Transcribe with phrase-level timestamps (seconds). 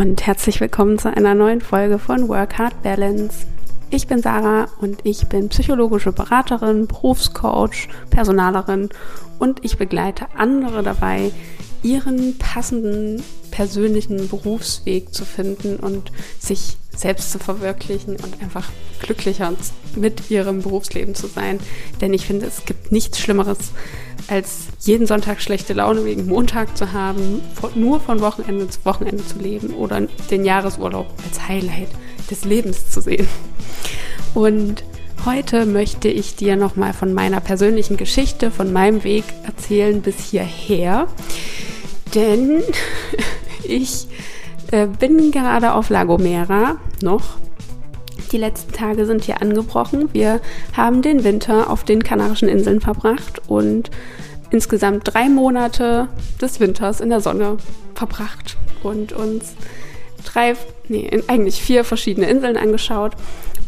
[0.00, 3.44] und herzlich willkommen zu einer neuen Folge von Work Hard Balance.
[3.90, 8.88] Ich bin Sarah und ich bin psychologische Beraterin, Berufscoach, Personalerin
[9.38, 11.32] und ich begleite andere dabei,
[11.82, 18.68] ihren passenden persönlichen Berufsweg zu finden und sich selbst zu verwirklichen und einfach
[19.00, 19.52] glücklicher
[19.96, 21.58] mit ihrem Berufsleben zu sein.
[22.00, 23.58] Denn ich finde, es gibt nichts Schlimmeres,
[24.28, 27.40] als jeden Sonntag schlechte Laune wegen Montag zu haben,
[27.74, 31.88] nur von Wochenende zu Wochenende zu leben oder den Jahresurlaub als Highlight
[32.30, 33.28] des Lebens zu sehen.
[34.34, 34.84] Und
[35.24, 41.08] heute möchte ich dir nochmal von meiner persönlichen Geschichte, von meinem Weg erzählen bis hierher.
[42.14, 42.62] Denn
[43.64, 44.06] ich
[44.70, 47.38] äh, bin gerade auf La Gomera noch.
[48.32, 50.08] Die letzten Tage sind hier angebrochen.
[50.12, 50.40] Wir
[50.76, 53.90] haben den Winter auf den Kanarischen Inseln verbracht und
[54.50, 56.08] insgesamt drei Monate
[56.40, 57.56] des Winters in der Sonne
[57.94, 59.54] verbracht und uns
[60.24, 60.54] drei,
[60.88, 63.12] nee, eigentlich vier verschiedene Inseln angeschaut.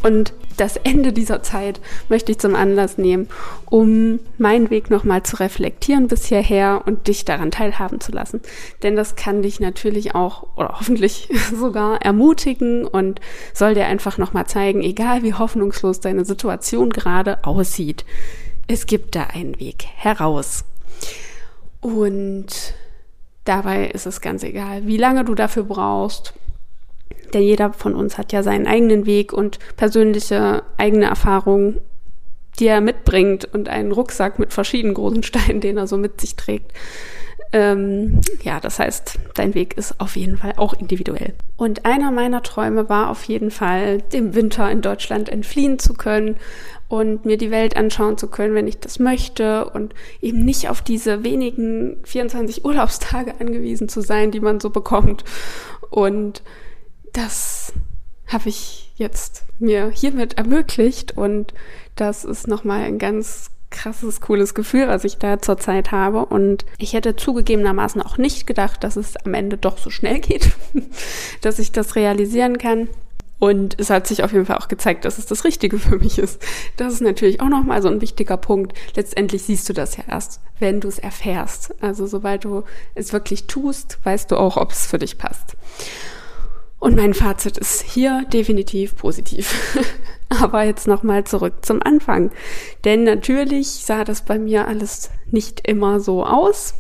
[0.03, 3.29] Und das Ende dieser Zeit möchte ich zum Anlass nehmen,
[3.67, 8.41] um meinen Weg nochmal zu reflektieren bis hierher und dich daran teilhaben zu lassen.
[8.83, 13.21] Denn das kann dich natürlich auch oder hoffentlich sogar ermutigen und
[13.55, 18.05] soll dir einfach nochmal zeigen, egal wie hoffnungslos deine Situation gerade aussieht,
[18.69, 20.65] es gibt da einen Weg heraus.
[21.81, 22.75] Und
[23.45, 26.35] dabei ist es ganz egal, wie lange du dafür brauchst,
[27.35, 31.81] denn jeder von uns hat ja seinen eigenen Weg und persönliche eigene Erfahrungen,
[32.59, 36.37] die er mitbringt und einen Rucksack mit verschiedenen großen Steinen, den er so mit sich
[36.37, 36.73] trägt.
[37.55, 41.35] Ähm, ja, das heißt, dein Weg ist auf jeden Fall auch individuell.
[41.59, 46.37] Und einer meiner Träume war auf jeden Fall, dem Winter in Deutschland entfliehen zu können
[46.89, 50.81] und mir die Welt anschauen zu können, wenn ich das möchte und eben nicht auf
[50.81, 55.25] diese wenigen 24 Urlaubstage angewiesen zu sein, die man so bekommt.
[55.91, 56.43] Und
[57.13, 57.73] das
[58.27, 61.53] habe ich jetzt mir hiermit ermöglicht und
[61.97, 66.27] das ist nochmal ein ganz krasses, cooles Gefühl, was ich da zurzeit habe.
[66.27, 70.53] Und ich hätte zugegebenermaßen auch nicht gedacht, dass es am Ende doch so schnell geht,
[71.41, 72.89] dass ich das realisieren kann.
[73.39, 76.21] Und es hat sich auf jeden Fall auch gezeigt, dass es das Richtige für mich
[76.21, 76.41] ist.
[76.77, 78.79] Das ist natürlich auch nochmal so ein wichtiger Punkt.
[78.95, 81.75] Letztendlich siehst du das ja erst, wenn du es erfährst.
[81.83, 82.63] Also sobald du
[82.95, 85.57] es wirklich tust, weißt du auch, ob es für dich passt.
[86.83, 89.79] Und mein Fazit ist hier definitiv positiv.
[90.29, 92.33] Aber jetzt nochmal zurück zum Anfang.
[92.85, 96.75] Denn natürlich sah das bei mir alles nicht immer so aus.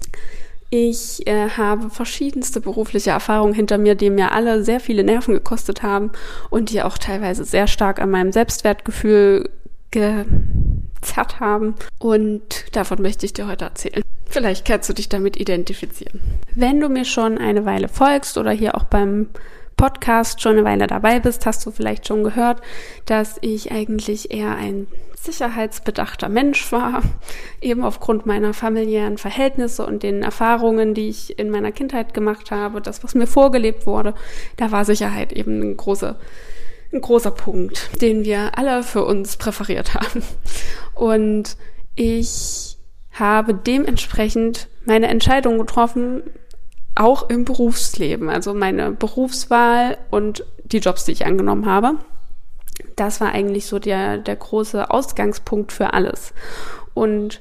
[0.71, 5.85] Ich äh, habe verschiedenste berufliche Erfahrungen hinter mir, die mir alle sehr viele Nerven gekostet
[5.85, 6.11] haben
[6.51, 9.51] und die auch teilweise sehr stark an meinem Selbstwertgefühl
[9.93, 11.77] gezerrt haben.
[12.01, 14.03] Und davon möchte ich dir heute erzählen.
[14.29, 16.21] Vielleicht kannst du dich damit identifizieren.
[16.57, 19.29] Wenn du mir schon eine Weile folgst oder hier auch beim
[19.83, 22.61] Podcast schon eine Weile dabei bist, hast du vielleicht schon gehört,
[23.05, 27.03] dass ich eigentlich eher ein sicherheitsbedachter Mensch war,
[27.61, 32.81] eben aufgrund meiner familiären Verhältnisse und den Erfahrungen, die ich in meiner Kindheit gemacht habe,
[32.81, 34.15] das, was mir vorgelebt wurde,
[34.57, 36.15] da war Sicherheit eben ein großer,
[36.93, 40.23] ein großer Punkt, den wir alle für uns präferiert haben.
[40.95, 41.57] Und
[41.97, 42.77] ich
[43.11, 46.23] habe dementsprechend meine Entscheidung getroffen,
[46.95, 51.95] auch im Berufsleben, also meine Berufswahl und die Jobs, die ich angenommen habe.
[52.97, 56.35] Das war eigentlich so der, der große Ausgangspunkt für alles.
[56.95, 57.41] Und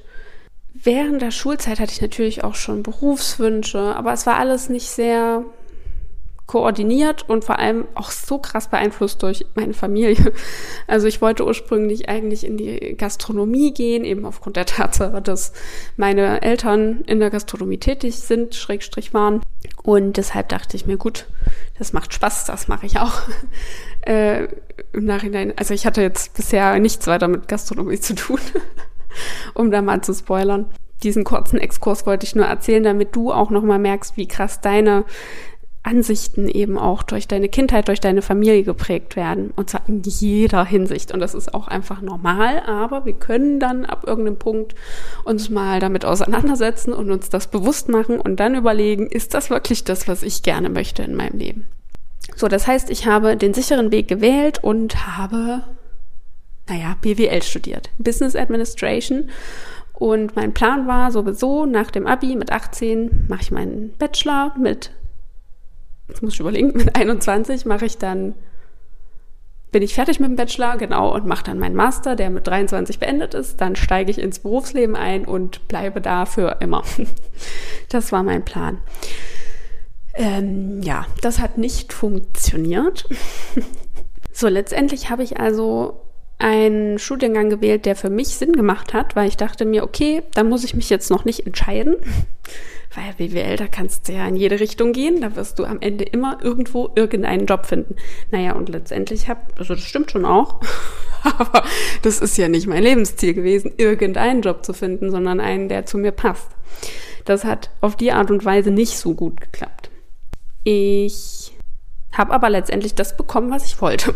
[0.73, 5.44] während der Schulzeit hatte ich natürlich auch schon Berufswünsche, aber es war alles nicht sehr
[6.51, 10.34] koordiniert und vor allem auch so krass beeinflusst durch meine Familie.
[10.85, 15.53] Also ich wollte ursprünglich eigentlich in die Gastronomie gehen, eben aufgrund der Tatsache, dass
[15.95, 19.39] meine Eltern in der Gastronomie tätig sind, Schrägstrich waren.
[19.84, 21.28] Und deshalb dachte ich mir, gut,
[21.79, 23.13] das macht Spaß, das mache ich auch.
[24.03, 24.47] Äh,
[24.94, 28.39] Im Nachhinein, also ich hatte jetzt bisher nichts weiter mit Gastronomie zu tun,
[29.53, 30.72] um da mal zu spoilern
[31.03, 35.06] diesen kurzen Exkurs wollte ich nur erzählen, damit du auch nochmal merkst, wie krass deine
[35.83, 39.51] Ansichten eben auch durch deine Kindheit, durch deine Familie geprägt werden.
[39.56, 41.12] Und zwar in jeder Hinsicht.
[41.12, 42.62] Und das ist auch einfach normal.
[42.68, 44.75] Aber wir können dann ab irgendeinem Punkt
[45.24, 49.83] uns mal damit auseinandersetzen und uns das bewusst machen und dann überlegen, ist das wirklich
[49.83, 51.66] das, was ich gerne möchte in meinem Leben?
[52.36, 55.63] So, das heißt, ich habe den sicheren Weg gewählt und habe,
[56.69, 57.89] naja, BWL studiert.
[57.98, 59.30] Business Administration.
[59.94, 64.92] Und mein Plan war sowieso, nach dem Abi mit 18 mache ich meinen Bachelor mit
[66.12, 68.36] jetzt muss ich überlegen, mit 21 mache ich dann,
[69.72, 73.00] bin ich fertig mit dem Bachelor, genau, und mache dann meinen Master, der mit 23
[73.00, 73.62] beendet ist.
[73.62, 76.84] Dann steige ich ins Berufsleben ein und bleibe da für immer.
[77.90, 78.78] Das war mein Plan.
[80.13, 83.06] Ähm, ja, das hat nicht funktioniert.
[84.31, 86.00] so, letztendlich habe ich also
[86.38, 90.46] einen Studiengang gewählt, der für mich Sinn gemacht hat, weil ich dachte mir, okay, da
[90.46, 91.98] muss ich mich jetzt noch nicht entscheiden.
[92.94, 96.04] Weil BWL, da kannst du ja in jede Richtung gehen, da wirst du am Ende
[96.04, 97.96] immer irgendwo irgendeinen Job finden.
[98.32, 100.60] Naja, und letztendlich hab, also das stimmt schon auch,
[101.24, 101.64] aber
[102.02, 105.98] das ist ja nicht mein Lebensziel gewesen, irgendeinen Job zu finden, sondern einen, der zu
[105.98, 106.50] mir passt.
[107.24, 109.90] Das hat auf die Art und Weise nicht so gut geklappt.
[110.64, 111.54] Ich
[112.12, 114.14] habe aber letztendlich das bekommen, was ich wollte.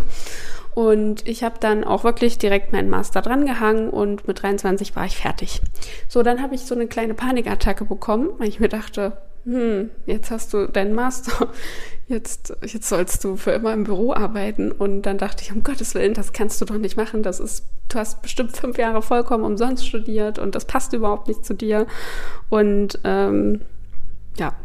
[0.76, 5.16] Und ich habe dann auch wirklich direkt meinen Master drangehangen und mit 23 war ich
[5.16, 5.62] fertig.
[6.10, 9.14] So, dann habe ich so eine kleine Panikattacke bekommen, weil ich mir dachte,
[9.46, 11.48] hm, jetzt hast du deinen Master,
[12.08, 14.72] jetzt, jetzt sollst du für immer im Büro arbeiten.
[14.74, 17.24] Und dann dachte ich, um Gottes Willen, das kannst du doch nicht machen.
[17.24, 21.46] Das ist, du hast bestimmt fünf Jahre vollkommen umsonst studiert und das passt überhaupt nicht
[21.46, 21.88] zu dir.
[22.50, 23.62] Und ähm,
[24.38, 24.56] ja,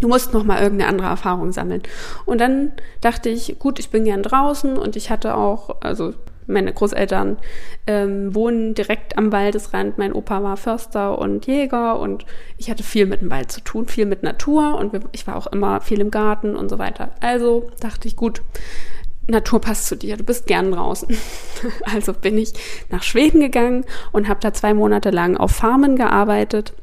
[0.00, 1.82] du musst noch mal irgendeine andere Erfahrung sammeln.
[2.24, 6.14] Und dann dachte ich, gut, ich bin gern draußen und ich hatte auch, also
[6.46, 7.38] meine Großeltern
[7.86, 9.96] ähm, wohnen direkt am Waldesrand.
[9.96, 12.26] Mein Opa war Förster und Jäger und
[12.58, 15.46] ich hatte viel mit dem Wald zu tun, viel mit Natur und ich war auch
[15.46, 17.10] immer viel im Garten und so weiter.
[17.20, 18.42] Also dachte ich, gut,
[19.26, 21.08] Natur passt zu dir, du bist gern draußen.
[21.94, 22.52] Also bin ich
[22.90, 26.74] nach Schweden gegangen und habe da zwei Monate lang auf Farmen gearbeitet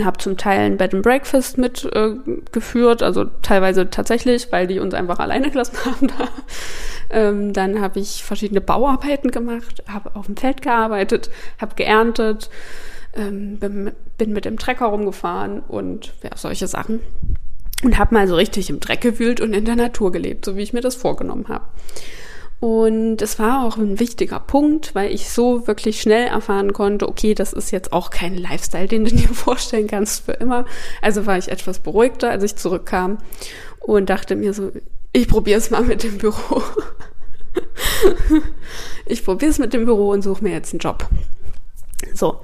[0.00, 4.94] habe zum Teil ein Bed and Breakfast mitgeführt, äh, also teilweise tatsächlich, weil die uns
[4.94, 6.28] einfach alleine gelassen haben da.
[7.10, 11.30] Ähm, dann habe ich verschiedene Bauarbeiten gemacht, habe auf dem Feld gearbeitet,
[11.60, 12.48] habe geerntet,
[13.14, 17.00] ähm, bin, bin, mit dem Trecker rumgefahren und ja, solche Sachen.
[17.84, 20.62] Und habe mal so richtig im Dreck gewühlt und in der Natur gelebt, so wie
[20.62, 21.64] ich mir das vorgenommen habe.
[22.62, 27.34] Und es war auch ein wichtiger Punkt, weil ich so wirklich schnell erfahren konnte, okay,
[27.34, 30.64] das ist jetzt auch kein Lifestyle, den du dir vorstellen kannst für immer.
[31.00, 33.18] Also war ich etwas beruhigter, als ich zurückkam
[33.80, 34.70] und dachte mir so,
[35.12, 36.62] ich probiere es mal mit dem Büro.
[39.06, 41.08] ich probiere es mit dem Büro und suche mir jetzt einen Job.
[42.14, 42.40] So.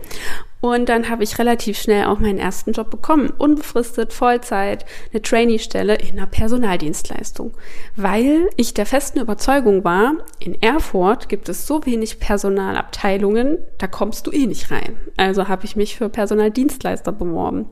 [0.60, 3.31] Und dann habe ich relativ schnell auch meinen ersten Job bekommen.
[3.38, 7.52] Unbefristet, Vollzeit, eine Trainee-Stelle in einer Personaldienstleistung.
[7.94, 14.26] Weil ich der festen Überzeugung war, in Erfurt gibt es so wenig Personalabteilungen, da kommst
[14.26, 14.96] du eh nicht rein.
[15.16, 17.66] Also habe ich mich für Personaldienstleister beworben.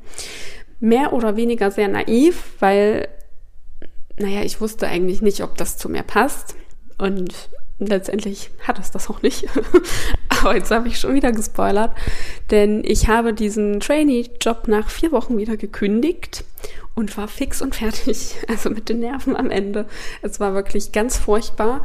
[0.78, 3.08] Mehr oder weniger sehr naiv, weil,
[4.16, 6.54] naja, ich wusste eigentlich nicht, ob das zu mir passt.
[6.98, 9.46] Und letztendlich hat es das auch nicht.
[10.28, 11.92] Aber jetzt habe ich schon wieder gespoilert,
[12.50, 16.44] denn ich habe diesen Trainee-Job nach vier Wochen wieder gekündigt
[16.94, 18.36] und war fix und fertig.
[18.48, 19.86] Also mit den Nerven am Ende.
[20.22, 21.84] Es war wirklich ganz furchtbar.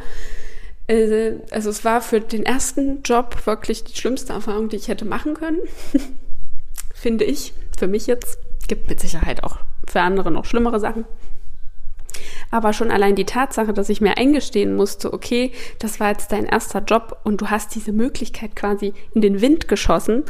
[0.86, 5.04] Äh, also es war für den ersten Job wirklich die schlimmste Erfahrung, die ich hätte
[5.04, 5.60] machen können.
[6.94, 7.52] Finde ich.
[7.78, 8.38] Für mich jetzt.
[8.68, 9.58] Gibt mit Sicherheit auch
[9.88, 11.04] für andere noch schlimmere Sachen.
[12.52, 16.44] Aber schon allein die Tatsache, dass ich mir eingestehen musste, okay, das war jetzt dein
[16.44, 20.22] erster Job und du hast diese Möglichkeit quasi in den Wind geschossen,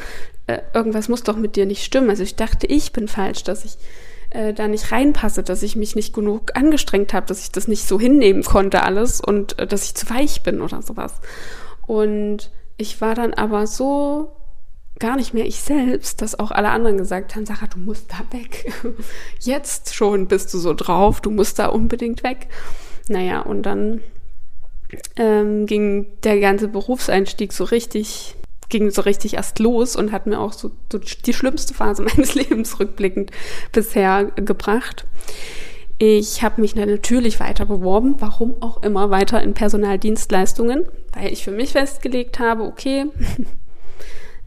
[0.47, 2.11] äh, irgendwas muss doch mit dir nicht stimmen.
[2.11, 3.77] Also ich dachte, ich bin falsch, dass ich
[4.31, 7.89] äh, da nicht reinpasse, dass ich mich nicht genug angestrengt habe, dass ich das nicht
[7.89, 11.15] so hinnehmen konnte alles und äh, dass ich zu weich bin oder sowas.
[11.89, 14.33] Und ich war dann aber so
[15.03, 18.21] gar nicht mehr ich selbst, dass auch alle anderen gesagt haben, Sarah, du musst da
[18.31, 18.73] weg.
[19.41, 22.47] Jetzt schon bist du so drauf, du musst da unbedingt weg.
[23.09, 24.01] Naja, und dann
[25.17, 28.37] ähm, ging der ganze Berufseinstieg so richtig,
[28.69, 32.37] ging so richtig erst los und hat mir auch so, so die schlimmste Phase meines
[32.37, 33.33] Lebens rückblickend
[33.73, 35.05] bisher gebracht.
[35.99, 41.51] Ich habe mich natürlich weiter beworben, warum auch immer, weiter in Personaldienstleistungen, weil ich für
[41.51, 43.07] mich festgelegt habe, okay,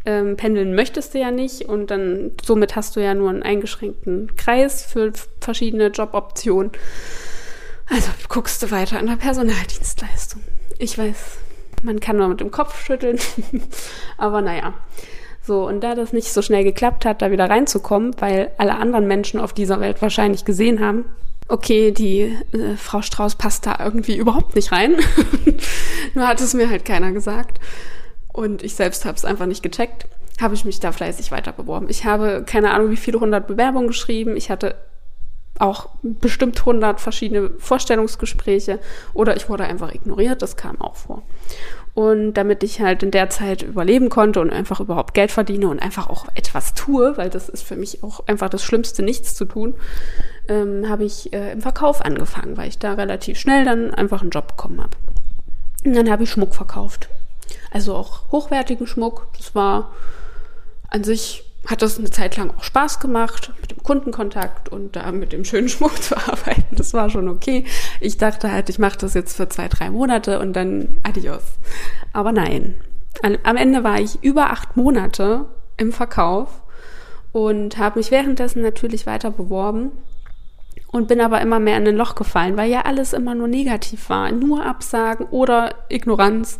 [0.05, 4.35] ähm, pendeln möchtest du ja nicht und dann somit hast du ja nur einen eingeschränkten
[4.35, 6.71] Kreis für verschiedene Joboptionen.
[7.89, 10.41] Also guckst du weiter an der Personaldienstleistung.
[10.79, 11.37] Ich weiß,
[11.83, 13.19] man kann nur mit dem Kopf schütteln,
[14.17, 14.73] aber naja.
[15.41, 19.05] So, und da das nicht so schnell geklappt hat, da wieder reinzukommen, weil alle anderen
[19.05, 21.05] Menschen auf dieser Welt wahrscheinlich gesehen haben,
[21.47, 24.95] okay, die äh, Frau Strauß passt da irgendwie überhaupt nicht rein.
[26.15, 27.59] nur hat es mir halt keiner gesagt
[28.35, 30.07] und ich selbst habe es einfach nicht gecheckt,
[30.41, 31.87] habe ich mich da fleißig weiter beworben.
[31.89, 34.35] Ich habe keine Ahnung, wie viele hundert Bewerbungen geschrieben.
[34.35, 34.75] Ich hatte
[35.57, 38.79] auch bestimmt hundert verschiedene Vorstellungsgespräche
[39.13, 41.23] oder ich wurde einfach ignoriert, das kam auch vor.
[41.93, 45.81] Und damit ich halt in der Zeit überleben konnte und einfach überhaupt Geld verdiene und
[45.81, 49.45] einfach auch etwas tue, weil das ist für mich auch einfach das Schlimmste, nichts zu
[49.45, 49.75] tun,
[50.49, 54.31] ähm, habe ich äh, im Verkauf angefangen, weil ich da relativ schnell dann einfach einen
[54.31, 54.97] Job bekommen habe.
[55.85, 57.07] Und dann habe ich Schmuck verkauft.
[57.71, 59.27] Also auch hochwertigen Schmuck.
[59.37, 59.91] Das war
[60.89, 65.11] an sich hat das eine Zeit lang auch Spaß gemacht, mit dem Kundenkontakt und da
[65.11, 66.75] mit dem schönen Schmuck zu arbeiten.
[66.75, 67.65] Das war schon okay.
[67.99, 71.43] Ich dachte halt, ich mache das jetzt für zwei, drei Monate und dann adios.
[72.13, 72.75] Aber nein.
[73.43, 75.45] Am Ende war ich über acht Monate
[75.77, 76.61] im Verkauf
[77.31, 79.91] und habe mich währenddessen natürlich weiter beworben
[80.91, 84.09] und bin aber immer mehr in ein Loch gefallen, weil ja alles immer nur negativ
[84.09, 84.31] war.
[84.31, 86.59] Nur Absagen oder Ignoranz.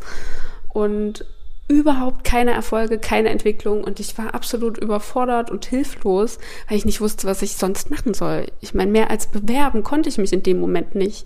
[0.76, 1.26] Und
[1.68, 7.02] überhaupt keine Erfolge, keine Entwicklung und ich war absolut überfordert und hilflos, weil ich nicht
[7.02, 8.48] wusste, was ich sonst machen soll.
[8.60, 11.26] Ich meine, mehr als bewerben konnte ich mich in dem Moment nicht.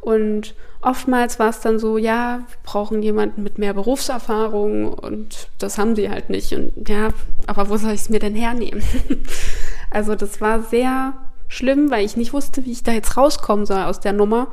[0.00, 5.78] Und oftmals war es dann so, ja, wir brauchen jemanden mit mehr Berufserfahrung und das
[5.78, 6.52] haben sie halt nicht.
[6.54, 7.10] Und ja,
[7.46, 8.82] aber wo soll ich es mir denn hernehmen?
[9.90, 11.12] also das war sehr
[11.48, 14.48] schlimm, weil ich nicht wusste, wie ich da jetzt rauskommen soll aus der Nummer,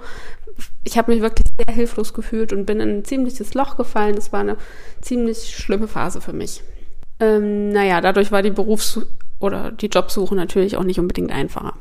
[0.83, 4.15] ich habe mich wirklich sehr hilflos gefühlt und bin in ein ziemliches Loch gefallen.
[4.15, 4.57] Das war eine
[5.01, 6.63] ziemlich schlimme Phase für mich.
[7.19, 9.05] Ähm, naja, dadurch war die Berufs-
[9.39, 11.73] oder die Jobsuche natürlich auch nicht unbedingt einfacher.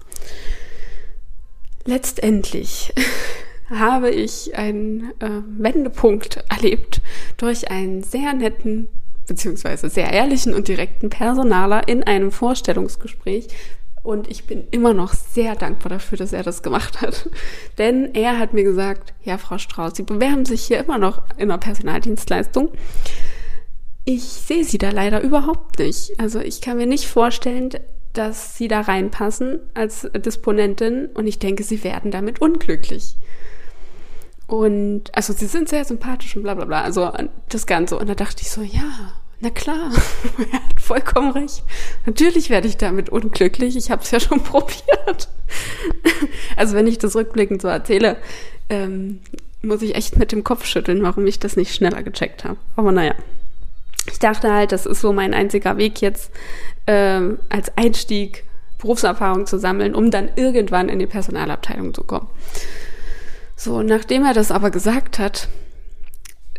[1.84, 2.92] Letztendlich
[3.70, 7.00] habe ich einen äh, Wendepunkt erlebt
[7.36, 8.88] durch einen sehr netten
[9.26, 13.48] beziehungsweise sehr ehrlichen und direkten Personaler in einem Vorstellungsgespräch
[14.02, 17.30] und ich bin immer noch sehr dankbar dafür, dass er das gemacht hat.
[17.78, 21.50] Denn er hat mir gesagt, ja, Frau Strauß, Sie bewerben sich hier immer noch in
[21.50, 22.71] einer Personaldienstleistung.
[24.04, 26.18] Ich sehe Sie da leider überhaupt nicht.
[26.18, 27.71] Also ich kann mir nicht vorstellen,
[28.12, 33.16] dass Sie da reinpassen als Disponentin und ich denke, Sie werden damit unglücklich.
[34.49, 36.82] Und also Sie sind sehr sympathisch und bla bla bla.
[36.82, 37.12] Also
[37.49, 37.97] das Ganze.
[37.97, 39.90] Und da dachte ich so, ja, na klar,
[40.52, 41.64] er hat vollkommen recht.
[42.06, 43.76] Natürlich werde ich damit unglücklich.
[43.76, 45.28] Ich habe es ja schon probiert.
[46.56, 48.16] Also wenn ich das rückblickend so erzähle,
[48.68, 49.20] ähm,
[49.61, 52.56] muss ich echt mit dem Kopf schütteln, warum ich das nicht schneller gecheckt habe.
[52.76, 53.14] Aber naja,
[54.11, 56.30] ich dachte halt, das ist so mein einziger Weg jetzt
[56.87, 58.44] ähm, als Einstieg
[58.78, 62.28] Berufserfahrung zu sammeln, um dann irgendwann in die Personalabteilung zu kommen.
[63.56, 65.49] So, nachdem er das aber gesagt hat,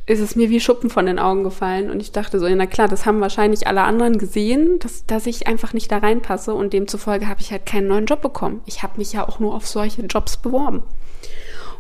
[0.05, 2.65] ist es mir wie Schuppen von den Augen gefallen und ich dachte so, ja, na
[2.65, 6.73] klar, das haben wahrscheinlich alle anderen gesehen, dass, dass ich einfach nicht da reinpasse und
[6.73, 8.61] demzufolge habe ich halt keinen neuen Job bekommen.
[8.65, 10.83] Ich habe mich ja auch nur auf solche Jobs beworben.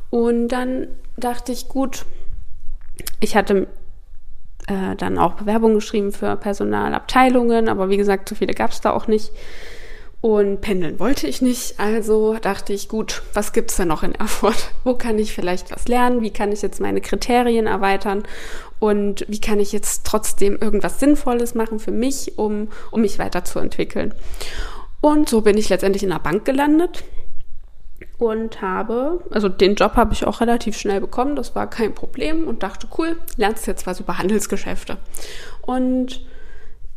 [0.09, 0.87] Und dann
[1.17, 2.05] dachte ich, gut,
[3.19, 3.67] ich hatte
[4.67, 8.91] äh, dann auch Bewerbungen geschrieben für Personalabteilungen, aber wie gesagt, so viele gab es da
[8.91, 9.31] auch nicht.
[10.23, 14.71] Und pendeln wollte ich nicht, also dachte ich, gut, was gibt's denn noch in Erfurt?
[14.85, 16.21] Wo kann ich vielleicht was lernen?
[16.21, 18.23] Wie kann ich jetzt meine Kriterien erweitern?
[18.79, 24.13] Und wie kann ich jetzt trotzdem irgendwas Sinnvolles machen für mich, um, um mich weiterzuentwickeln?
[25.01, 27.03] Und so bin ich letztendlich in der Bank gelandet
[28.17, 32.47] und habe, also den Job habe ich auch relativ schnell bekommen, das war kein Problem
[32.47, 34.95] und dachte, cool, lernst jetzt was über Handelsgeschäfte.
[35.63, 36.25] Und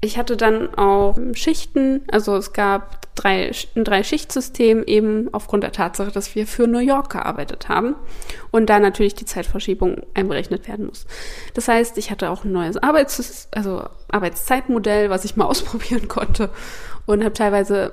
[0.06, 6.12] ich hatte dann auch Schichten, also es gab drei, ein Drei-Schicht-System eben aufgrund der Tatsache,
[6.12, 7.96] dass wir für New York gearbeitet haben
[8.52, 11.06] und da natürlich die Zeitverschiebung einberechnet werden muss.
[11.54, 16.50] Das heißt, ich hatte auch ein neues Arbeits also Arbeitszeitmodell, was ich mal ausprobieren konnte
[17.06, 17.92] und habe teilweise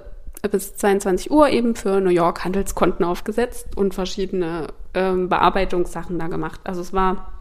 [0.51, 6.59] bis 22 Uhr eben für New York Handelskonten aufgesetzt und verschiedene ähm, Bearbeitungssachen da gemacht.
[6.65, 7.32] Also es war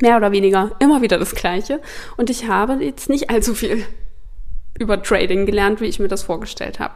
[0.00, 1.80] mehr oder weniger immer wieder das Gleiche.
[2.16, 3.84] Und ich habe jetzt nicht allzu viel
[4.78, 6.94] über Trading gelernt, wie ich mir das vorgestellt habe.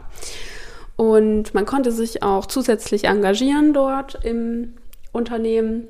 [0.96, 4.74] Und man konnte sich auch zusätzlich engagieren dort im
[5.12, 5.88] Unternehmen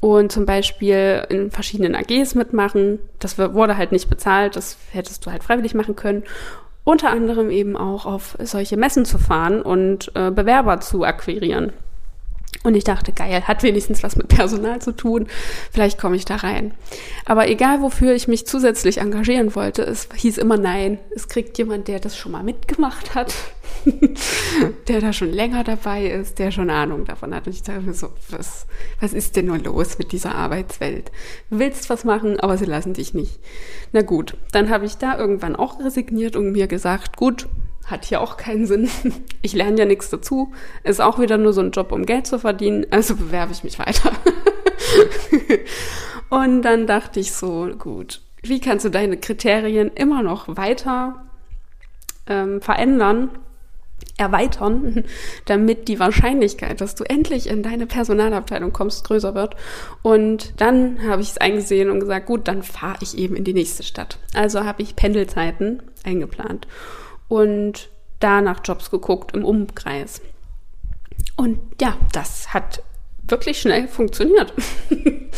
[0.00, 2.98] und zum Beispiel in verschiedenen AGs mitmachen.
[3.18, 6.24] Das wurde halt nicht bezahlt, das hättest du halt freiwillig machen können.
[6.84, 11.72] Unter anderem eben auch auf solche Messen zu fahren und äh, Bewerber zu akquirieren.
[12.64, 15.26] Und ich dachte, geil, hat wenigstens was mit Personal zu tun,
[15.70, 16.72] vielleicht komme ich da rein.
[17.26, 20.98] Aber egal, wofür ich mich zusätzlich engagieren wollte, es hieß immer nein.
[21.14, 23.34] Es kriegt jemand, der das schon mal mitgemacht hat,
[24.88, 27.46] der da schon länger dabei ist, der schon Ahnung davon hat.
[27.46, 28.64] Und ich dachte mir so, was,
[28.98, 31.12] was ist denn nur los mit dieser Arbeitswelt?
[31.50, 33.40] Du willst was machen, aber sie lassen dich nicht.
[33.92, 37.46] Na gut, dann habe ich da irgendwann auch resigniert und mir gesagt, gut,
[37.86, 38.88] hat hier auch keinen Sinn.
[39.42, 40.52] Ich lerne ja nichts dazu.
[40.82, 42.86] Ist auch wieder nur so ein Job, um Geld zu verdienen.
[42.90, 44.12] Also bewerbe ich mich weiter.
[46.30, 51.24] Und dann dachte ich so, gut, wie kannst du deine Kriterien immer noch weiter
[52.26, 53.30] ähm, verändern,
[54.16, 55.04] erweitern,
[55.44, 59.56] damit die Wahrscheinlichkeit, dass du endlich in deine Personalabteilung kommst, größer wird.
[60.02, 63.54] Und dann habe ich es eingesehen und gesagt, gut, dann fahre ich eben in die
[63.54, 64.18] nächste Stadt.
[64.34, 66.66] Also habe ich Pendelzeiten eingeplant
[67.28, 67.90] und
[68.20, 70.20] da nach Jobs geguckt im Umkreis.
[71.36, 72.82] Und ja, das hat
[73.26, 74.52] wirklich schnell funktioniert.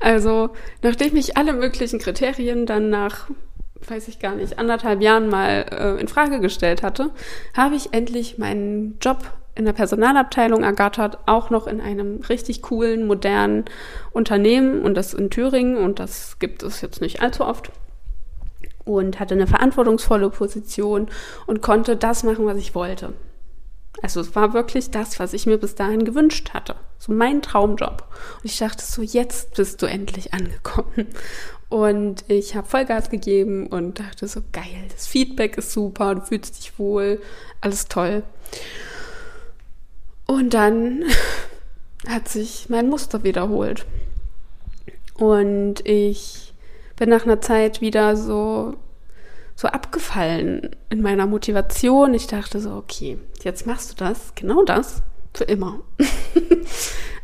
[0.00, 0.50] also,
[0.82, 3.28] nachdem ich alle möglichen Kriterien dann nach
[3.88, 7.10] weiß ich gar nicht, anderthalb Jahren mal äh, in Frage gestellt hatte,
[7.56, 9.18] habe ich endlich meinen Job
[9.54, 13.66] in der Personalabteilung ergattert, auch noch in einem richtig coolen, modernen
[14.12, 17.70] Unternehmen und das in Thüringen und das gibt es jetzt nicht allzu oft
[18.84, 21.08] und hatte eine verantwortungsvolle Position
[21.46, 23.12] und konnte das machen, was ich wollte.
[24.00, 26.74] Also es war wirklich das, was ich mir bis dahin gewünscht hatte.
[26.98, 28.08] So mein Traumjob.
[28.36, 31.06] Und ich dachte so, jetzt bist du endlich angekommen.
[31.68, 36.58] Und ich habe Vollgas gegeben und dachte so, geil, das Feedback ist super, du fühlst
[36.58, 37.22] dich wohl,
[37.60, 38.24] alles toll.
[40.26, 41.04] Und dann
[42.08, 43.86] hat sich mein Muster wiederholt.
[45.14, 46.51] Und ich
[47.02, 48.76] bin nach einer Zeit wieder so,
[49.56, 52.14] so abgefallen in meiner Motivation.
[52.14, 55.02] Ich dachte so, okay, jetzt machst du das, genau das,
[55.34, 55.80] für immer.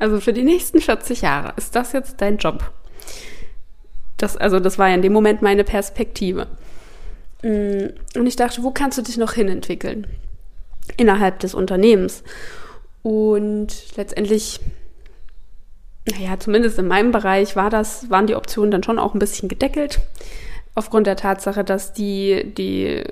[0.00, 2.72] also für die nächsten 40 Jahre ist das jetzt dein Job.
[4.16, 6.48] Das, also das war ja in dem Moment meine Perspektive.
[7.44, 10.08] Mm, und ich dachte, wo kannst du dich noch hinentwickeln?
[10.96, 12.24] Innerhalb des Unternehmens.
[13.04, 14.58] Und letztendlich,
[16.10, 19.48] naja, zumindest in meinem Bereich war das, waren die Optionen dann schon auch ein bisschen
[19.48, 20.00] gedeckelt.
[20.74, 23.02] Aufgrund der Tatsache, dass die, die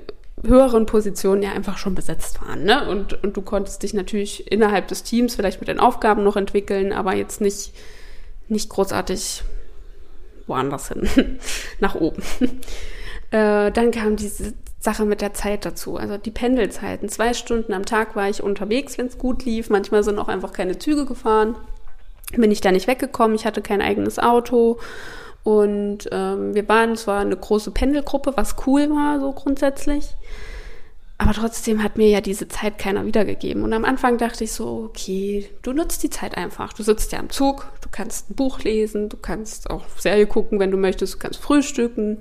[0.43, 2.63] höheren Positionen ja einfach schon besetzt waren.
[2.63, 2.87] Ne?
[2.89, 6.93] Und, und du konntest dich natürlich innerhalb des Teams vielleicht mit den Aufgaben noch entwickeln,
[6.93, 7.73] aber jetzt nicht,
[8.47, 9.43] nicht großartig
[10.45, 11.07] woanders hin,
[11.79, 12.21] nach oben.
[13.31, 17.09] Äh, dann kam diese Sache mit der Zeit dazu, also die Pendelzeiten.
[17.09, 19.69] Zwei Stunden am Tag war ich unterwegs, wenn es gut lief.
[19.69, 21.55] Manchmal sind auch einfach keine Züge gefahren.
[22.33, 23.35] Bin ich da nicht weggekommen.
[23.35, 24.79] Ich hatte kein eigenes Auto.
[25.43, 30.15] Und ähm, wir waren zwar eine große Pendelgruppe, was cool war, so grundsätzlich.
[31.19, 33.63] Aber trotzdem hat mir ja diese Zeit keiner wiedergegeben.
[33.63, 36.73] Und am Anfang dachte ich so, okay, du nutzt die Zeit einfach.
[36.73, 40.59] Du sitzt ja am Zug, du kannst ein Buch lesen, du kannst auch Serie gucken,
[40.59, 42.19] wenn du möchtest, du kannst frühstücken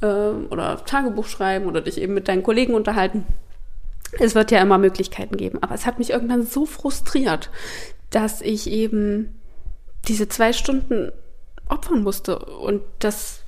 [0.00, 3.26] äh, oder Tagebuch schreiben oder dich eben mit deinen Kollegen unterhalten.
[4.18, 5.58] Es wird ja immer Möglichkeiten geben.
[5.62, 7.50] Aber es hat mich irgendwann so frustriert,
[8.10, 9.41] dass ich eben
[10.08, 11.12] diese zwei Stunden
[11.68, 12.38] opfern musste.
[12.38, 13.40] Und das,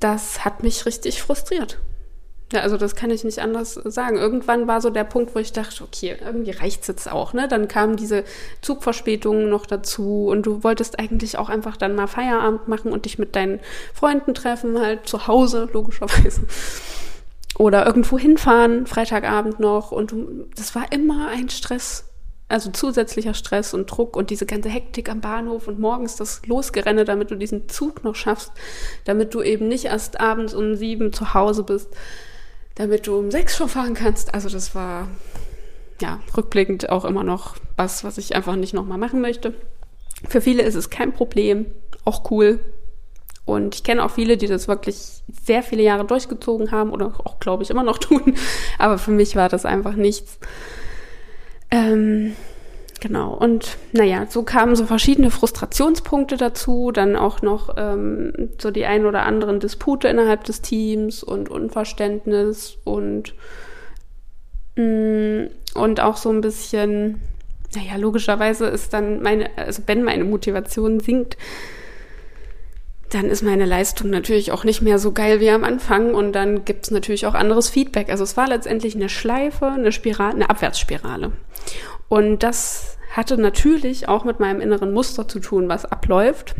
[0.00, 1.78] das hat mich richtig frustriert.
[2.50, 4.16] Ja, also das kann ich nicht anders sagen.
[4.16, 7.46] Irgendwann war so der Punkt, wo ich dachte, okay, irgendwie reicht's jetzt auch, ne?
[7.46, 8.24] Dann kamen diese
[8.62, 13.18] Zugverspätungen noch dazu und du wolltest eigentlich auch einfach dann mal Feierabend machen und dich
[13.18, 13.60] mit deinen
[13.92, 16.42] Freunden treffen, halt zu Hause, logischerweise.
[17.58, 22.04] Oder irgendwo hinfahren, Freitagabend noch und du, das war immer ein Stress.
[22.48, 27.04] Also zusätzlicher Stress und Druck und diese ganze Hektik am Bahnhof und morgens das Losgerenne,
[27.04, 28.52] damit du diesen Zug noch schaffst,
[29.04, 31.88] damit du eben nicht erst abends um sieben zu Hause bist
[32.78, 34.34] damit du um sechs schon fahren kannst.
[34.34, 35.08] Also das war
[36.00, 39.52] ja rückblickend auch immer noch was, was ich einfach nicht nochmal machen möchte.
[40.28, 41.66] Für viele ist es kein Problem,
[42.04, 42.60] auch cool.
[43.44, 47.40] Und ich kenne auch viele, die das wirklich sehr viele Jahre durchgezogen haben oder auch,
[47.40, 48.36] glaube ich, immer noch tun.
[48.78, 50.38] Aber für mich war das einfach nichts.
[51.70, 52.34] Ähm,
[53.00, 58.86] Genau, und naja, so kamen so verschiedene Frustrationspunkte dazu, dann auch noch ähm, so die
[58.86, 63.34] ein oder anderen Dispute innerhalb des Teams und Unverständnis und,
[64.74, 67.20] mh, mm, und auch so ein bisschen,
[67.76, 71.36] naja, logischerweise ist dann meine, also wenn meine Motivation sinkt,
[73.10, 76.64] dann ist meine Leistung natürlich auch nicht mehr so geil wie am Anfang und dann
[76.64, 78.10] gibt's natürlich auch anderes Feedback.
[78.10, 81.32] Also es war letztendlich eine Schleife, eine Spirale, eine Abwärtsspirale.
[82.08, 86.54] Und das hatte natürlich auch mit meinem inneren Muster zu tun, was abläuft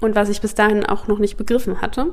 [0.00, 2.12] und was ich bis dahin auch noch nicht begriffen hatte.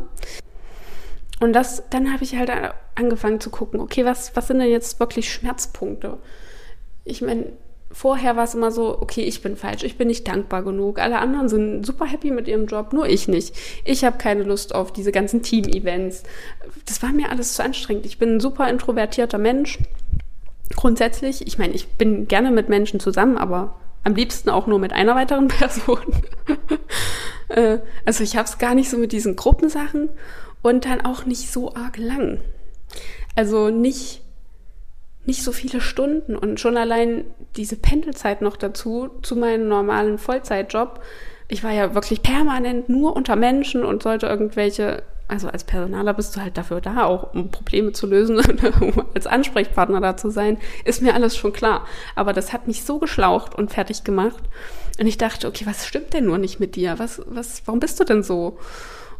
[1.39, 2.51] Und das, dann habe ich halt
[2.95, 6.17] angefangen zu gucken, okay, was, was sind denn jetzt wirklich Schmerzpunkte?
[7.03, 7.51] Ich meine,
[7.93, 10.99] vorher war es immer so, okay, ich bin falsch, ich bin nicht dankbar genug.
[10.99, 13.55] Alle anderen sind super happy mit ihrem Job, nur ich nicht.
[13.85, 16.23] Ich habe keine Lust auf diese ganzen Team-Events.
[16.85, 18.05] Das war mir alles zu anstrengend.
[18.05, 19.79] Ich bin ein super introvertierter Mensch
[20.75, 24.93] grundsätzlich, ich meine, ich bin gerne mit Menschen zusammen, aber am liebsten auch nur mit
[24.93, 25.99] einer weiteren Person.
[27.49, 30.09] Äh, also ich habe es gar nicht so mit diesen Gruppensachen
[30.61, 32.39] und dann auch nicht so arg lang.
[33.35, 34.22] Also nicht
[35.25, 41.01] nicht so viele Stunden und schon allein diese Pendelzeit noch dazu zu meinem normalen Vollzeitjob.
[41.47, 46.35] Ich war ja wirklich permanent nur unter Menschen und sollte irgendwelche also als Personaler bist
[46.35, 48.37] du halt dafür da, auch um Probleme zu lösen,
[48.81, 51.87] um als Ansprechpartner da zu sein, ist mir alles schon klar.
[52.15, 54.43] Aber das hat mich so geschlaucht und fertig gemacht.
[54.99, 56.99] Und ich dachte, okay, was stimmt denn nur nicht mit dir?
[56.99, 58.59] Was, was, warum bist du denn so?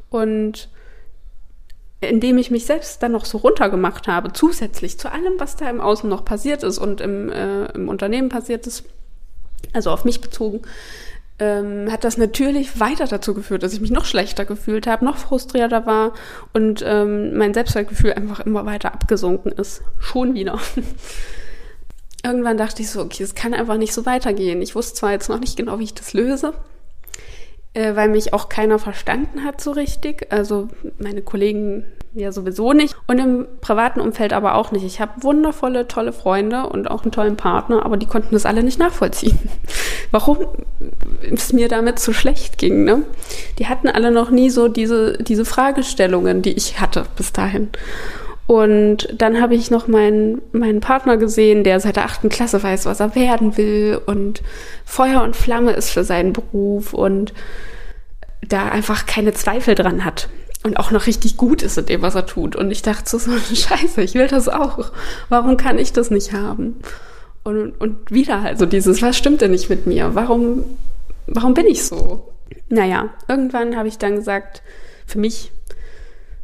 [0.09, 0.69] Und
[2.09, 5.81] indem ich mich selbst dann noch so runtergemacht habe, zusätzlich zu allem, was da im
[5.81, 8.85] Außen noch passiert ist und im, äh, im Unternehmen passiert ist,
[9.73, 10.61] also auf mich bezogen,
[11.39, 15.17] ähm, hat das natürlich weiter dazu geführt, dass ich mich noch schlechter gefühlt habe, noch
[15.17, 16.13] frustrierter war
[16.53, 19.81] und ähm, mein Selbstwertgefühl einfach immer weiter abgesunken ist.
[19.99, 20.59] Schon wieder.
[22.25, 24.61] Irgendwann dachte ich so, okay, es kann einfach nicht so weitergehen.
[24.61, 26.53] Ich wusste zwar jetzt noch nicht genau, wie ich das löse,
[27.73, 30.27] äh, weil mich auch keiner verstanden hat so richtig.
[30.31, 30.67] Also
[30.99, 34.85] meine Kollegen ja sowieso nicht und im privaten Umfeld aber auch nicht.
[34.85, 38.63] Ich habe wundervolle, tolle Freunde und auch einen tollen Partner, aber die konnten das alle
[38.63, 39.39] nicht nachvollziehen.
[40.11, 40.37] Warum
[41.31, 42.83] es mir damit so schlecht ging.
[42.83, 43.03] Ne?
[43.57, 47.69] Die hatten alle noch nie so diese, diese Fragestellungen, die ich hatte bis dahin.
[48.45, 52.85] Und dann habe ich noch meinen, meinen Partner gesehen, der seit der achten Klasse weiß,
[52.85, 54.43] was er werden will und
[54.85, 57.33] Feuer und Flamme ist für seinen Beruf und
[58.45, 60.27] da einfach keine Zweifel dran hat
[60.63, 62.55] und auch noch richtig gut ist in dem, was er tut.
[62.55, 64.91] Und ich dachte so, so Scheiße, ich will das auch.
[65.29, 66.75] Warum kann ich das nicht haben?
[67.43, 70.15] Und, und wieder halt so dieses, was stimmt denn nicht mit mir?
[70.15, 70.63] Warum,
[71.27, 72.33] warum bin ich so?
[72.69, 74.63] Naja, irgendwann habe ich dann gesagt,
[75.05, 75.51] für mich,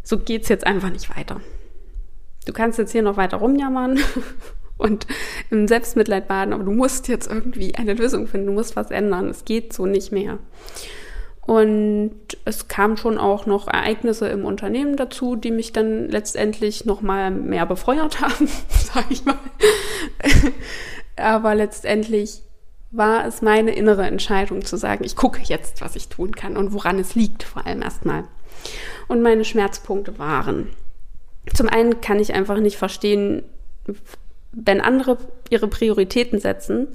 [0.03, 1.39] so geht's jetzt einfach nicht weiter.
[2.49, 3.99] Du kannst jetzt hier noch weiter rumjammern
[4.79, 5.05] und
[5.51, 9.29] im Selbstmitleid baden, aber du musst jetzt irgendwie eine Lösung finden, du musst was ändern.
[9.29, 10.39] Es geht so nicht mehr.
[11.41, 17.01] Und es kamen schon auch noch Ereignisse im Unternehmen dazu, die mich dann letztendlich noch
[17.01, 19.37] mal mehr befeuert haben, sage ich mal.
[21.17, 22.41] Aber letztendlich
[22.89, 26.73] war es meine innere Entscheidung zu sagen, ich gucke jetzt, was ich tun kann und
[26.73, 28.23] woran es liegt, vor allem erstmal.
[29.07, 30.69] Und meine Schmerzpunkte waren.
[31.53, 33.43] Zum einen kann ich einfach nicht verstehen,
[34.51, 35.17] wenn andere
[35.49, 36.87] ihre Prioritäten setzen,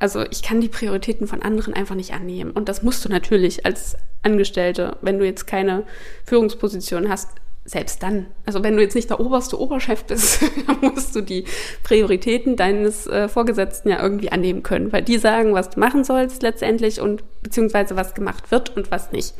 [0.00, 2.52] also ich kann die Prioritäten von anderen einfach nicht annehmen.
[2.52, 5.84] Und das musst du natürlich als Angestellte, wenn du jetzt keine
[6.24, 7.28] Führungsposition hast,
[7.66, 8.26] selbst dann.
[8.46, 10.40] Also wenn du jetzt nicht der oberste Oberchef bist,
[10.80, 11.44] musst du die
[11.82, 16.42] Prioritäten deines äh, Vorgesetzten ja irgendwie annehmen können, weil die sagen, was du machen sollst
[16.42, 19.34] letztendlich und beziehungsweise was gemacht wird und was nicht.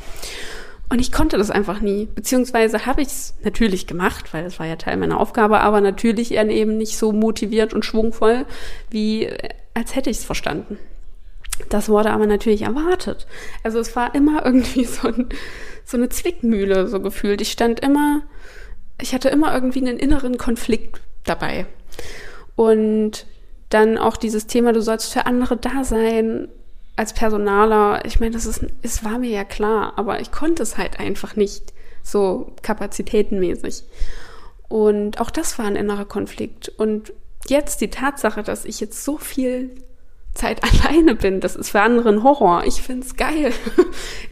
[0.90, 2.08] Und ich konnte das einfach nie.
[2.14, 6.34] Beziehungsweise habe ich es natürlich gemacht, weil es war ja Teil meiner Aufgabe, aber natürlich
[6.34, 8.44] eben nicht so motiviert und schwungvoll,
[8.90, 9.30] wie
[9.72, 10.78] als hätte ich es verstanden.
[11.68, 13.28] Das wurde aber natürlich erwartet.
[13.62, 15.28] Also es war immer irgendwie so, ein,
[15.84, 17.40] so eine Zwickmühle, so gefühlt.
[17.40, 18.22] Ich stand immer,
[19.00, 21.66] ich hatte immer irgendwie einen inneren Konflikt dabei.
[22.56, 23.26] Und
[23.68, 26.48] dann auch dieses Thema, du sollst für andere da sein
[27.00, 28.04] als Personaler.
[28.04, 31.34] Ich meine, das ist, es war mir ja klar, aber ich konnte es halt einfach
[31.34, 33.84] nicht so kapazitätenmäßig.
[34.68, 36.68] Und auch das war ein innerer Konflikt.
[36.68, 37.14] Und
[37.48, 39.70] jetzt die Tatsache, dass ich jetzt so viel
[40.34, 42.64] Zeit alleine bin, das ist für andere ein Horror.
[42.66, 43.52] Ich find's geil.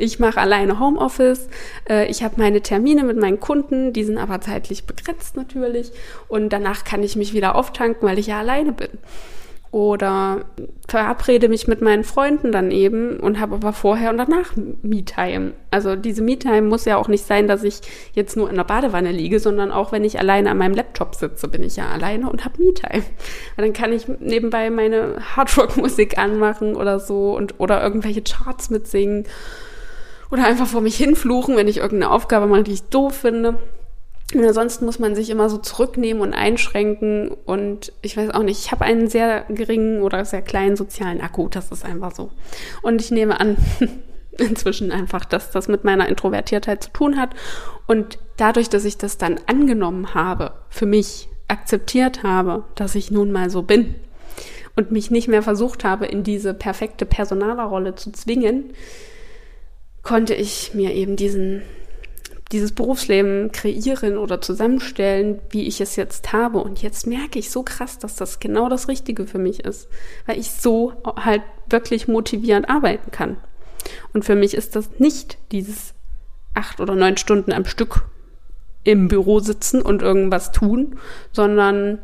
[0.01, 1.49] Ich mache alleine Homeoffice.
[1.89, 5.91] Äh, ich habe meine Termine mit meinen Kunden, die sind aber zeitlich begrenzt natürlich.
[6.29, 8.91] Und danach kann ich mich wieder auftanken, weil ich ja alleine bin
[9.71, 10.47] oder
[10.89, 14.53] verabrede mich mit meinen Freunden dann eben und habe aber vorher und danach
[14.83, 15.53] Me-Time.
[15.71, 17.81] Also diese Me-Time muss ja auch nicht sein, dass ich
[18.15, 21.49] jetzt nur in der Badewanne liege, sondern auch wenn ich alleine an meinem Laptop sitze,
[21.49, 23.05] bin ich ja alleine und habe Me-Time.
[23.59, 29.27] Dann kann ich nebenbei meine Hardrock-Musik anmachen oder so und oder irgendwelche Charts mitsingen
[30.31, 33.59] oder einfach vor mich hinfluchen, wenn ich irgendeine Aufgabe mache, die ich doof finde.
[34.35, 37.31] Und ansonsten muss man sich immer so zurücknehmen und einschränken.
[37.47, 41.49] Und ich weiß auch nicht, ich habe einen sehr geringen oder sehr kleinen sozialen Akku.
[41.49, 42.31] Das ist einfach so.
[42.83, 43.57] Und ich nehme an,
[44.39, 47.31] inzwischen einfach, dass das mit meiner Introvertiertheit zu tun hat.
[47.87, 53.33] Und dadurch, dass ich das dann angenommen habe, für mich akzeptiert habe, dass ich nun
[53.33, 53.95] mal so bin
[54.77, 58.75] und mich nicht mehr versucht habe, in diese perfekte Personalerrolle zu zwingen,
[60.03, 61.63] konnte ich mir eben diesen
[62.53, 66.59] dieses Berufsleben kreieren oder zusammenstellen, wie ich es jetzt habe.
[66.59, 69.89] Und jetzt merke ich so krass, dass das genau das Richtige für mich ist,
[70.27, 73.37] weil ich so halt wirklich motivierend arbeiten kann.
[74.13, 75.95] Und für mich ist das nicht dieses
[76.55, 78.05] acht oder neun Stunden am Stück
[78.85, 80.99] im Büro sitzen und irgendwas tun,
[81.33, 81.99] sondern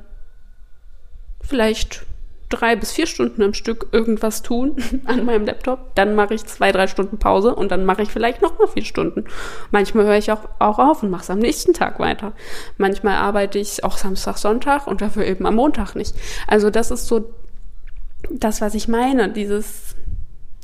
[1.40, 2.04] vielleicht
[2.48, 5.94] drei bis vier Stunden am Stück irgendwas tun an meinem Laptop.
[5.94, 8.84] Dann mache ich zwei, drei Stunden Pause und dann mache ich vielleicht noch mal vier
[8.84, 9.24] Stunden.
[9.70, 12.32] Manchmal höre ich auch, auch auf und mache es am nächsten Tag weiter.
[12.78, 16.14] Manchmal arbeite ich auch Samstag, Sonntag und dafür eben am Montag nicht.
[16.46, 17.34] Also das ist so
[18.30, 19.30] das, was ich meine.
[19.30, 19.94] Dieses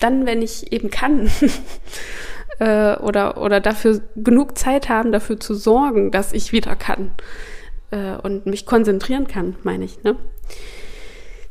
[0.00, 1.30] dann, wenn ich eben kann.
[2.58, 7.12] äh, oder, oder dafür genug Zeit haben, dafür zu sorgen, dass ich wieder kann
[7.90, 10.02] äh, und mich konzentrieren kann, meine ich.
[10.02, 10.16] Ne?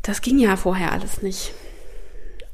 [0.09, 1.53] Das ging ja vorher alles nicht.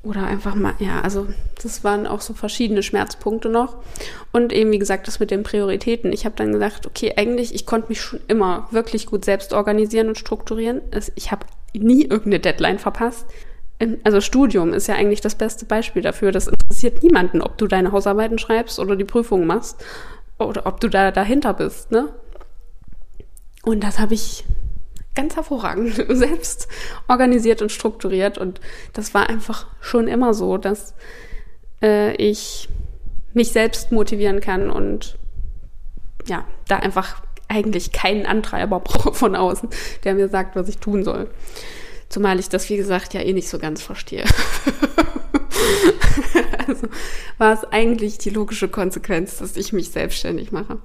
[0.03, 1.27] Oder einfach mal, ja, also
[1.63, 3.77] das waren auch so verschiedene Schmerzpunkte noch.
[4.33, 6.11] Und eben, wie gesagt, das mit den Prioritäten.
[6.11, 10.09] Ich habe dann gesagt, okay, eigentlich, ich konnte mich schon immer wirklich gut selbst organisieren
[10.09, 10.81] und strukturieren.
[11.15, 13.25] Ich habe nie irgendeine Deadline verpasst.
[14.03, 16.33] also Studium ist ja eigentlich das beste Beispiel dafür.
[16.33, 19.83] Das interessiert niemanden, ob du deine Hausarbeiten schreibst oder die Prüfungen machst
[20.37, 22.09] oder ob du da dahinter bist, ne?
[23.63, 24.43] Und das habe ich
[25.15, 26.67] ganz hervorragend selbst
[27.07, 28.61] organisiert und strukturiert und
[28.93, 30.93] das war einfach schon immer so, dass
[31.81, 32.69] äh, ich
[33.33, 35.17] mich selbst motivieren kann und
[36.25, 39.69] ja, da einfach eigentlich keinen Antreiber brauche von außen,
[40.03, 41.29] der mir sagt, was ich tun soll.
[42.09, 44.25] Zumal ich das, wie gesagt, ja eh nicht so ganz verstehe.
[46.67, 46.87] also
[47.37, 50.77] war es eigentlich die logische Konsequenz, dass ich mich selbstständig mache.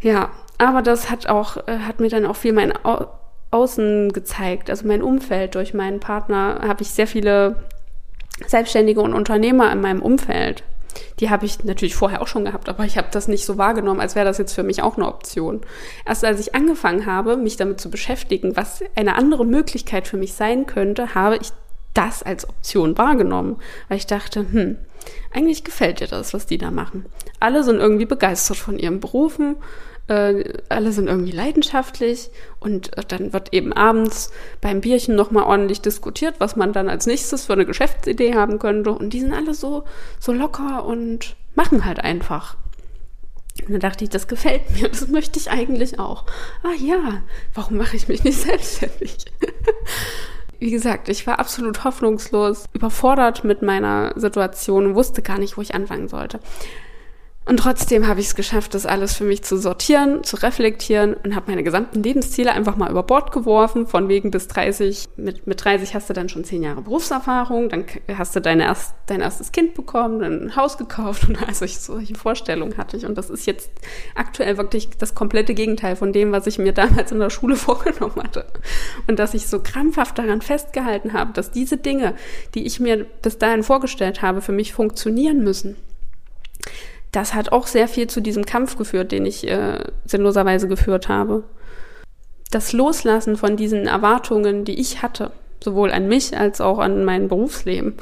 [0.00, 3.08] Ja, aber das hat auch, äh, hat mir dann auch viel mein Au
[3.52, 5.54] Außen gezeigt, also mein Umfeld.
[5.54, 7.56] Durch meinen Partner habe ich sehr viele
[8.44, 10.64] Selbstständige und Unternehmer in meinem Umfeld.
[11.20, 14.00] Die habe ich natürlich vorher auch schon gehabt, aber ich habe das nicht so wahrgenommen,
[14.00, 15.60] als wäre das jetzt für mich auch eine Option.
[16.04, 20.34] Erst als ich angefangen habe, mich damit zu beschäftigen, was eine andere Möglichkeit für mich
[20.34, 21.50] sein könnte, habe ich
[21.94, 23.56] das als Option wahrgenommen,
[23.88, 24.76] weil ich dachte, hm,
[25.32, 27.06] eigentlich gefällt dir das, was die da machen.
[27.40, 29.56] Alle sind irgendwie begeistert von ihren Berufen,
[30.08, 35.80] äh, alle sind irgendwie leidenschaftlich und äh, dann wird eben abends beim Bierchen nochmal ordentlich
[35.80, 38.92] diskutiert, was man dann als nächstes für eine Geschäftsidee haben könnte.
[38.92, 39.84] Und die sind alle so,
[40.20, 42.56] so locker und machen halt einfach.
[43.64, 46.24] Und dann dachte ich, das gefällt mir, das möchte ich eigentlich auch.
[46.62, 47.22] Ah ja,
[47.54, 49.16] warum mache ich mich nicht selbstständig?
[50.58, 55.74] Wie gesagt, ich war absolut hoffnungslos, überfordert mit meiner Situation wusste gar nicht, wo ich
[55.74, 56.40] anfangen sollte.
[57.48, 61.36] Und trotzdem habe ich es geschafft, das alles für mich zu sortieren, zu reflektieren und
[61.36, 65.10] habe meine gesamten Lebensziele einfach mal über Bord geworfen, von wegen bis 30.
[65.16, 67.84] Mit, mit 30 hast du dann schon zehn Jahre Berufserfahrung, dann
[68.18, 71.78] hast du dein, erst, dein erstes Kind bekommen, dann ein Haus gekauft und also ich,
[71.78, 73.06] solche Vorstellungen hatte ich.
[73.06, 73.70] Und das ist jetzt
[74.16, 78.20] aktuell wirklich das komplette Gegenteil von dem, was ich mir damals in der Schule vorgenommen
[78.24, 78.46] hatte.
[79.06, 82.14] Und dass ich so krampfhaft daran festgehalten habe, dass diese Dinge,
[82.56, 85.76] die ich mir bis dahin vorgestellt habe, für mich funktionieren müssen
[87.16, 91.44] das hat auch sehr viel zu diesem Kampf geführt, den ich äh, sinnloserweise geführt habe.
[92.50, 95.32] Das Loslassen von diesen Erwartungen, die ich hatte,
[95.64, 97.94] sowohl an mich als auch an mein Berufsleben,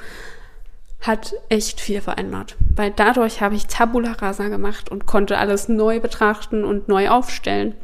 [1.00, 2.56] hat echt viel verändert.
[2.74, 7.76] Weil dadurch habe ich Tabula Rasa gemacht und konnte alles neu betrachten und neu aufstellen.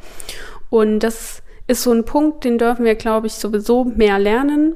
[0.69, 4.75] Und das ist so ein Punkt, den dürfen wir, glaube ich, sowieso mehr lernen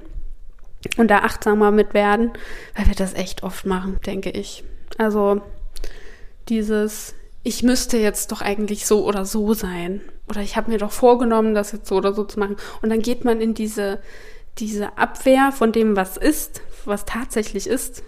[0.96, 2.32] und da achtsamer mit werden,
[2.78, 4.64] weil wir das echt oft machen, denke ich.
[4.98, 5.42] Also
[6.50, 10.02] dieses, ich müsste jetzt doch eigentlich so oder so sein.
[10.28, 12.58] Oder ich habe mir doch vorgenommen, das jetzt so oder so zu machen.
[12.82, 14.00] Und dann geht man in diese,
[14.58, 18.04] diese Abwehr von dem, was ist, was tatsächlich ist,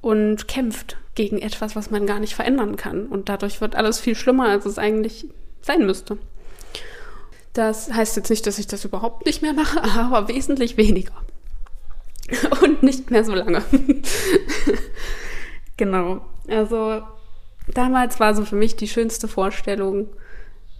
[0.00, 3.06] und kämpft gegen etwas, was man gar nicht verändern kann.
[3.06, 5.26] Und dadurch wird alles viel schlimmer, als es eigentlich
[5.60, 6.18] sein müsste.
[7.52, 11.14] Das heißt jetzt nicht, dass ich das überhaupt nicht mehr mache, aber wesentlich weniger.
[12.62, 13.62] Und nicht mehr so lange.
[15.76, 16.20] genau.
[16.48, 17.02] Also
[17.74, 20.08] damals war so für mich die schönste Vorstellung,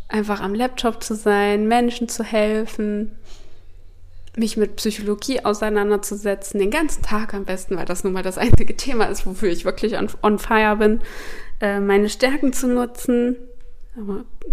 [0.09, 3.13] einfach am Laptop zu sein, Menschen zu helfen,
[4.37, 8.77] mich mit Psychologie auseinanderzusetzen, den ganzen Tag am besten, weil das nun mal das einzige
[8.77, 11.01] Thema ist, wofür ich wirklich on, on fire bin,
[11.61, 13.37] äh, meine Stärken zu nutzen,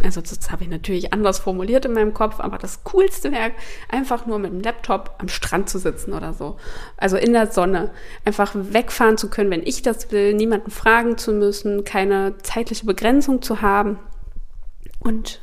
[0.03, 3.51] also das habe ich natürlich anders formuliert in meinem Kopf, aber das coolste wäre
[3.89, 6.57] einfach nur mit dem Laptop am Strand zu sitzen oder so.
[6.97, 7.91] Also in der Sonne.
[8.23, 13.41] Einfach wegfahren zu können, wenn ich das will, niemanden fragen zu müssen, keine zeitliche Begrenzung
[13.41, 13.99] zu haben
[14.99, 15.41] und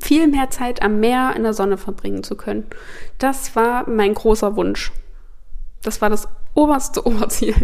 [0.00, 2.66] viel mehr Zeit am Meer in der Sonne verbringen zu können.
[3.18, 4.92] Das war mein großer Wunsch.
[5.82, 7.54] Das war das oberste Oberziel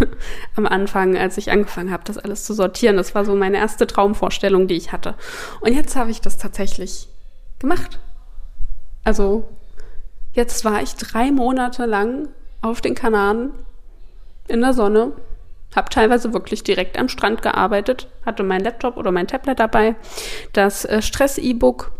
[0.56, 2.96] am Anfang, als ich angefangen habe, das alles zu sortieren.
[2.96, 5.14] Das war so meine erste Traumvorstellung, die ich hatte.
[5.60, 7.08] Und jetzt habe ich das tatsächlich
[7.58, 8.00] gemacht.
[9.04, 9.48] Also
[10.32, 12.28] jetzt war ich drei Monate lang
[12.60, 13.52] auf den Kanaren
[14.48, 15.12] in der Sonne,
[15.74, 19.94] habe teilweise wirklich direkt am Strand gearbeitet, hatte mein Laptop oder mein Tablet dabei,
[20.52, 21.92] das äh, Stress-E-Book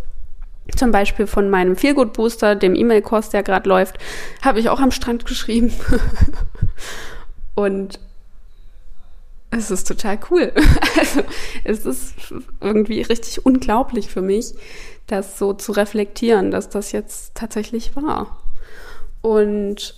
[0.77, 3.99] zum Beispiel von meinem Feelgood Booster, dem E-Mail-Kurs, der gerade läuft,
[4.43, 5.73] habe ich auch am Strand geschrieben.
[7.55, 7.99] Und
[9.51, 10.53] es ist total cool.
[11.05, 11.21] Also
[11.65, 12.15] es ist
[12.61, 14.55] irgendwie richtig unglaublich für mich,
[15.07, 18.39] das so zu reflektieren, dass das jetzt tatsächlich war.
[19.21, 19.95] Und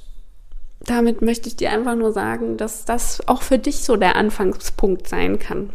[0.81, 5.09] damit möchte ich dir einfach nur sagen, dass das auch für dich so der Anfangspunkt
[5.09, 5.71] sein kann.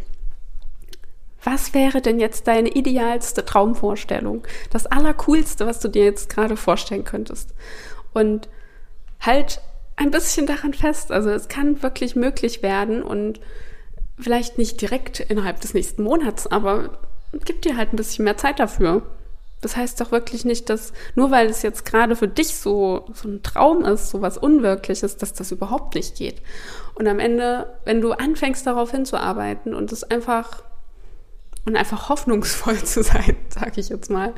[1.44, 4.46] Was wäre denn jetzt deine idealste Traumvorstellung?
[4.72, 7.54] Das Allercoolste, was du dir jetzt gerade vorstellen könntest.
[8.14, 8.50] Und
[9.22, 9.62] halt
[9.96, 11.12] ein bisschen daran fest.
[11.12, 13.40] Also es kann wirklich möglich werden und
[14.18, 17.00] vielleicht nicht direkt innerhalb des nächsten Monats, aber
[17.46, 19.04] gib dir halt ein bisschen mehr Zeit dafür.
[19.62, 23.28] Das heißt doch wirklich nicht, dass nur weil es jetzt gerade für dich so, so
[23.28, 26.42] ein Traum ist, so was Unwirkliches, dass das überhaupt nicht geht.
[26.96, 30.64] Und am Ende, wenn du anfängst darauf hinzuarbeiten und es einfach
[31.70, 34.34] und einfach hoffnungsvoll zu sein, sage ich jetzt mal.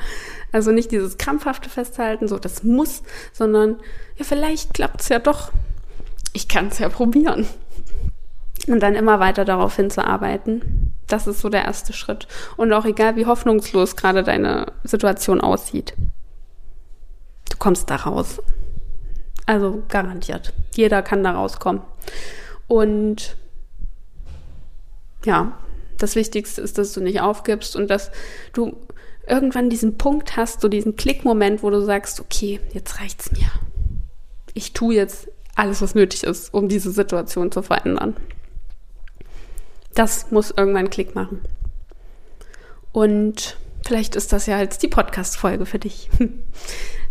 [0.51, 3.79] Also nicht dieses krampfhafte Festhalten, so das muss, sondern
[4.17, 5.51] ja, vielleicht klappt es ja doch.
[6.33, 7.47] Ich kann es ja probieren.
[8.67, 10.93] Und dann immer weiter darauf hinzuarbeiten.
[11.07, 12.27] Das ist so der erste Schritt.
[12.57, 15.93] Und auch egal, wie hoffnungslos gerade deine Situation aussieht.
[17.49, 18.41] Du kommst da raus.
[19.45, 20.53] Also garantiert.
[20.75, 21.81] Jeder kann da rauskommen.
[22.67, 23.35] Und
[25.25, 25.53] ja,
[26.01, 28.11] das Wichtigste ist, dass du nicht aufgibst und dass
[28.53, 28.77] du
[29.27, 33.49] irgendwann diesen Punkt hast, so diesen Klickmoment, wo du sagst, okay, jetzt reicht's mir.
[34.53, 38.15] Ich tue jetzt alles, was nötig ist, um diese Situation zu verändern.
[39.93, 41.41] Das muss irgendwann Klick machen.
[42.91, 46.09] Und vielleicht ist das ja jetzt die Podcast-Folge für dich.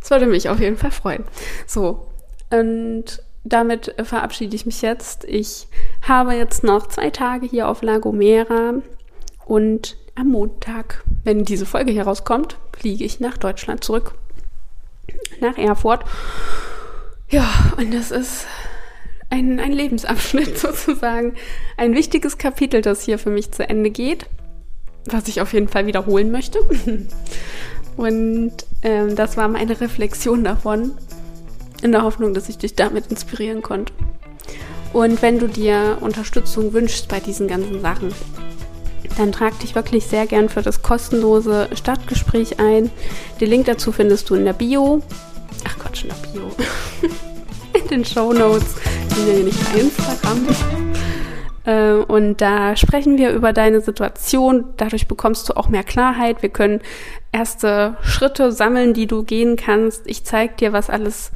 [0.01, 1.25] Das würde mich auf jeden Fall freuen.
[1.67, 2.07] So,
[2.51, 5.25] und damit verabschiede ich mich jetzt.
[5.25, 5.69] Ich
[6.03, 8.75] habe jetzt noch zwei Tage hier auf La Gomera
[9.47, 14.15] und am Montag, wenn diese Folge hier rauskommt, fliege ich nach Deutschland zurück.
[15.41, 16.05] Nach Erfurt.
[17.31, 18.47] Ja, und das ist
[19.31, 21.35] ein, ein Lebensabschnitt sozusagen.
[21.77, 24.27] Ein wichtiges Kapitel, das hier für mich zu Ende geht,
[25.07, 26.61] was ich auf jeden Fall wiederholen möchte.
[27.97, 30.93] Und ähm, das war meine Reflexion davon,
[31.83, 33.93] in der Hoffnung, dass ich dich damit inspirieren konnte.
[34.93, 38.13] Und wenn du dir Unterstützung wünschst bei diesen ganzen Sachen,
[39.17, 42.91] dann trag dich wirklich sehr gern für das kostenlose Stadtgespräch ein.
[43.41, 45.03] Den Link dazu findest du in der Bio.
[45.67, 46.51] Ach Quatsch, in der Bio.
[47.81, 48.77] in den Show Notes.
[49.15, 50.47] Bin ja nicht bei Instagram.
[51.65, 54.65] Äh, und da sprechen wir über deine Situation.
[54.77, 56.43] Dadurch bekommst du auch mehr Klarheit.
[56.43, 56.81] Wir können
[57.33, 60.03] erste Schritte sammeln, die du gehen kannst.
[60.07, 61.31] Ich zeige dir, was alles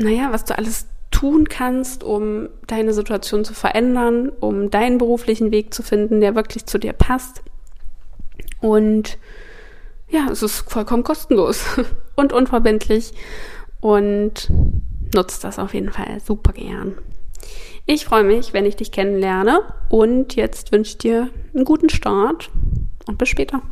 [0.00, 5.74] naja, was du alles tun kannst, um deine Situation zu verändern, um deinen beruflichen Weg
[5.74, 7.42] zu finden, der wirklich zu dir passt.
[8.60, 9.18] Und
[10.08, 11.64] ja, es ist vollkommen kostenlos
[12.16, 13.12] und unverbindlich
[13.80, 14.50] und
[15.14, 16.94] nutzt das auf jeden Fall super gern.
[17.86, 22.50] Ich freue mich, wenn ich dich kennenlerne und jetzt wünsche ich dir einen guten Start
[23.06, 23.62] und bis später.